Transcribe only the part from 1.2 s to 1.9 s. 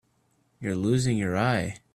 eye.